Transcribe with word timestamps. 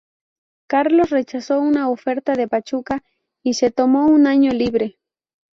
Carlos 0.65 1.11
rechazó 1.11 1.59
una 1.61 1.87
oferta 1.87 2.33
de 2.33 2.47
Pachuca 2.47 3.03
y 3.43 3.53
se 3.53 3.69
tomó 3.69 4.07
un 4.07 4.25
año 4.25 4.51
libre. 4.51 4.97